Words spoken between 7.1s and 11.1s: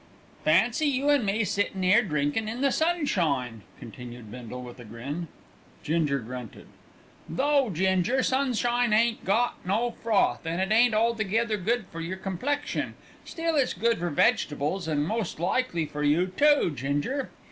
"Though, Ginger, sunshine ain't got no froth, an' it ain't